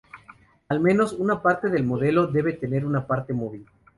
[0.69, 3.67] Al menos, una parte del modelo debe tener una parte móvil.